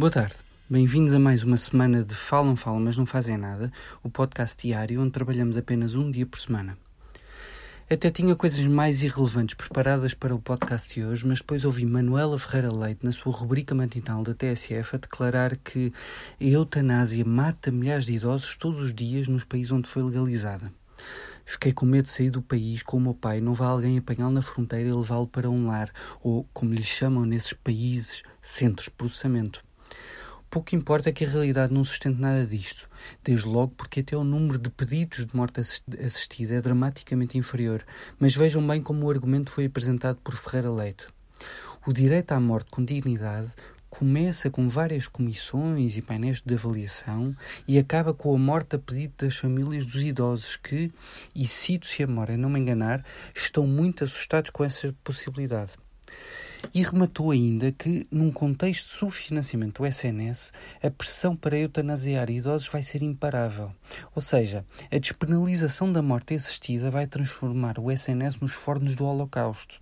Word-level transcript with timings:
Boa 0.00 0.10
tarde. 0.10 0.34
Bem-vindos 0.66 1.12
a 1.12 1.18
mais 1.18 1.44
uma 1.44 1.58
semana 1.58 2.02
de 2.02 2.14
Falam, 2.14 2.56
Falam, 2.56 2.80
mas 2.80 2.96
não 2.96 3.04
fazem 3.04 3.36
nada, 3.36 3.70
o 4.02 4.08
podcast 4.08 4.56
diário 4.66 4.98
onde 4.98 5.10
trabalhamos 5.10 5.58
apenas 5.58 5.94
um 5.94 6.10
dia 6.10 6.24
por 6.24 6.40
semana. 6.40 6.78
Até 7.90 8.10
tinha 8.10 8.34
coisas 8.34 8.66
mais 8.66 9.02
irrelevantes 9.02 9.54
preparadas 9.54 10.14
para 10.14 10.34
o 10.34 10.40
podcast 10.40 10.94
de 10.94 11.04
hoje, 11.04 11.26
mas 11.26 11.40
depois 11.40 11.66
ouvi 11.66 11.84
Manuela 11.84 12.38
Ferreira 12.38 12.74
Leite, 12.74 13.04
na 13.04 13.12
sua 13.12 13.30
rubrica 13.30 13.74
matinal 13.74 14.22
da 14.22 14.32
TSF, 14.32 14.96
a 14.96 14.98
declarar 14.98 15.54
que 15.58 15.92
a 16.40 16.44
eutanásia 16.44 17.22
mata 17.22 17.70
milhares 17.70 18.06
de 18.06 18.14
idosos 18.14 18.56
todos 18.56 18.80
os 18.80 18.94
dias 18.94 19.28
nos 19.28 19.44
países 19.44 19.70
onde 19.70 19.86
foi 19.86 20.02
legalizada. 20.02 20.72
Fiquei 21.44 21.74
com 21.74 21.84
medo 21.84 22.04
de 22.04 22.08
sair 22.08 22.30
do 22.30 22.40
país 22.40 22.82
com 22.82 22.96
o 22.96 23.00
meu 23.00 23.12
pai, 23.12 23.42
não 23.42 23.52
vá 23.52 23.66
alguém 23.66 23.98
apanhá-lo 23.98 24.32
na 24.32 24.40
fronteira 24.40 24.88
e 24.88 24.92
levá-lo 24.94 25.26
para 25.26 25.50
um 25.50 25.66
lar, 25.66 25.92
ou, 26.22 26.48
como 26.54 26.72
lhe 26.72 26.82
chamam 26.82 27.26
nesses 27.26 27.52
países, 27.52 28.22
centros 28.40 28.86
de 28.86 28.92
processamento. 28.92 29.62
Pouco 30.50 30.74
importa 30.74 31.12
que 31.12 31.24
a 31.24 31.28
realidade 31.28 31.72
não 31.72 31.84
sustente 31.84 32.20
nada 32.20 32.44
disto, 32.44 32.88
desde 33.22 33.46
logo 33.46 33.72
porque 33.76 34.00
até 34.00 34.16
o 34.16 34.24
número 34.24 34.58
de 34.58 34.68
pedidos 34.68 35.24
de 35.24 35.36
morte 35.36 35.60
assistida 35.60 36.54
é 36.54 36.60
dramaticamente 36.60 37.38
inferior, 37.38 37.86
mas 38.18 38.34
vejam 38.34 38.66
bem 38.66 38.82
como 38.82 39.06
o 39.06 39.10
argumento 39.10 39.52
foi 39.52 39.66
apresentado 39.66 40.18
por 40.24 40.34
Ferreira 40.34 40.72
Leite. 40.72 41.06
O 41.86 41.92
direito 41.92 42.32
à 42.32 42.40
morte 42.40 42.68
com 42.68 42.84
dignidade 42.84 43.48
começa 43.88 44.50
com 44.50 44.68
várias 44.68 45.06
comissões 45.06 45.96
e 45.96 46.02
painéis 46.02 46.42
de 46.44 46.54
avaliação 46.54 47.32
e 47.68 47.78
acaba 47.78 48.12
com 48.12 48.34
a 48.34 48.38
morte 48.38 48.74
a 48.74 48.78
pedido 48.78 49.14
das 49.18 49.36
famílias 49.36 49.86
dos 49.86 50.02
idosos 50.02 50.56
que, 50.56 50.92
e 51.32 51.46
cito 51.46 51.86
se 51.86 52.02
a 52.02 52.08
memória 52.08 52.36
não 52.36 52.50
me 52.50 52.58
enganar, 52.58 53.04
estão 53.32 53.68
muito 53.68 54.02
assustados 54.02 54.50
com 54.50 54.64
essa 54.64 54.92
possibilidade. 55.04 55.70
E 56.72 56.82
rematou 56.82 57.30
ainda 57.30 57.72
que, 57.72 58.06
num 58.10 58.30
contexto 58.30 58.88
de 58.88 58.94
subfinanciamento 58.94 59.82
do 59.82 59.86
SNS, 59.86 60.52
a 60.82 60.90
pressão 60.90 61.34
para 61.34 61.58
eutanasiar 61.58 62.30
idosos 62.30 62.68
vai 62.68 62.82
ser 62.82 63.02
imparável. 63.02 63.72
Ou 64.14 64.22
seja, 64.22 64.64
a 64.90 64.98
despenalização 64.98 65.92
da 65.92 66.02
morte 66.02 66.34
assistida 66.34 66.90
vai 66.90 67.06
transformar 67.06 67.78
o 67.78 67.90
SNS 67.90 68.40
nos 68.40 68.52
fornos 68.52 68.94
do 68.94 69.04
Holocausto. 69.04 69.80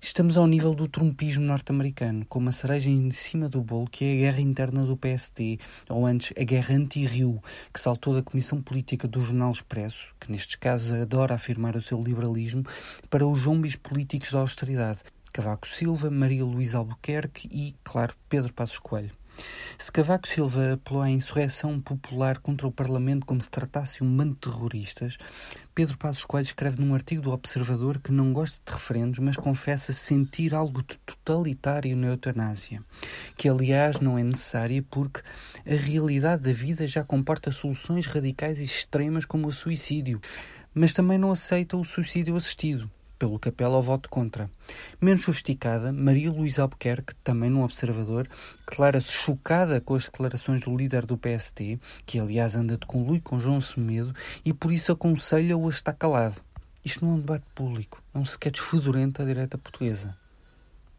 Estamos 0.00 0.36
ao 0.36 0.46
nível 0.46 0.74
do 0.76 0.86
trumpismo 0.86 1.44
norte-americano, 1.44 2.24
com 2.26 2.38
uma 2.38 2.52
cereja 2.52 2.88
em 2.88 3.10
cima 3.10 3.48
do 3.48 3.60
bolo 3.60 3.88
que 3.90 4.04
é 4.04 4.12
a 4.12 4.16
guerra 4.16 4.40
interna 4.40 4.84
do 4.84 4.96
PST, 4.96 5.58
ou 5.88 6.06
antes 6.06 6.32
a 6.40 6.44
guerra 6.44 6.76
anti-Rio, 6.76 7.42
que 7.74 7.80
saltou 7.80 8.14
da 8.14 8.22
Comissão 8.22 8.62
Política 8.62 9.08
do 9.08 9.20
Jornal 9.20 9.50
Expresso, 9.50 10.14
que 10.20 10.30
nestes 10.30 10.54
casos 10.54 10.92
adora 10.92 11.34
afirmar 11.34 11.74
o 11.74 11.82
seu 11.82 12.00
liberalismo, 12.00 12.64
para 13.10 13.26
os 13.26 13.40
zombies 13.40 13.74
políticos 13.74 14.30
da 14.30 14.38
austeridade, 14.38 15.00
Cavaco 15.30 15.68
Silva, 15.68 16.10
Maria 16.10 16.44
Luísa 16.44 16.78
Albuquerque 16.78 17.48
e, 17.50 17.76
claro, 17.84 18.14
Pedro 18.28 18.52
Passos 18.52 18.78
Coelho. 18.78 19.12
Se 19.78 19.92
Cavaco 19.92 20.26
Silva 20.26 20.72
apelou 20.72 21.02
à 21.02 21.10
insurreição 21.10 21.80
popular 21.80 22.38
contra 22.38 22.66
o 22.66 22.72
Parlamento 22.72 23.24
como 23.24 23.40
se 23.40 23.48
tratasse 23.48 24.02
um 24.02 24.16
bando 24.16 24.32
de 24.32 24.40
terroristas, 24.40 25.16
Pedro 25.74 25.96
Passos 25.96 26.24
Coelho 26.24 26.46
escreve 26.46 26.82
num 26.82 26.94
artigo 26.94 27.22
do 27.22 27.30
Observador 27.30 28.00
que 28.00 28.10
não 28.10 28.32
gosta 28.32 28.58
de 28.66 28.72
referendos, 28.72 29.20
mas 29.20 29.36
confessa 29.36 29.92
sentir 29.92 30.54
algo 30.54 30.82
de 30.82 30.98
totalitário 30.98 31.96
na 31.96 32.08
eutanásia, 32.08 32.82
que 33.36 33.48
aliás 33.48 34.00
não 34.00 34.18
é 34.18 34.24
necessária 34.24 34.84
porque 34.90 35.20
a 35.64 35.74
realidade 35.74 36.42
da 36.42 36.52
vida 36.52 36.86
já 36.86 37.04
comporta 37.04 37.52
soluções 37.52 38.06
radicais 38.06 38.58
e 38.58 38.64
extremas 38.64 39.24
como 39.24 39.46
o 39.46 39.52
suicídio, 39.52 40.20
mas 40.74 40.92
também 40.92 41.18
não 41.18 41.30
aceita 41.30 41.76
o 41.76 41.84
suicídio 41.84 42.34
assistido 42.34 42.90
pelo 43.18 43.38
que 43.38 43.48
apela 43.48 43.76
ao 43.76 43.82
voto 43.82 44.08
contra. 44.08 44.50
Menos 45.00 45.22
sofisticada, 45.22 45.92
Maria 45.92 46.30
Luísa 46.30 46.62
Albuquerque, 46.62 47.14
também 47.24 47.50
num 47.50 47.62
observador, 47.62 48.28
declara-se 48.66 49.12
chocada 49.12 49.80
com 49.80 49.94
as 49.94 50.04
declarações 50.04 50.60
do 50.60 50.76
líder 50.76 51.04
do 51.04 51.18
PST, 51.18 51.78
que 52.06 52.18
aliás 52.18 52.54
anda 52.54 52.76
de 52.76 52.86
conluio 52.86 53.20
com 53.22 53.40
João 53.40 53.60
Semedo, 53.60 54.14
e 54.44 54.52
por 54.52 54.72
isso 54.72 54.92
aconselha-o 54.92 55.66
a 55.66 55.70
estar 55.70 55.92
calado. 55.92 56.40
Isto 56.84 57.04
não 57.04 57.12
é 57.12 57.14
um 57.16 57.20
debate 57.20 57.44
público, 57.54 58.02
é 58.14 58.18
um 58.18 58.22
sketch 58.22 58.60
fedorento 58.60 59.20
à 59.20 59.24
direita 59.24 59.58
portuguesa. 59.58 60.16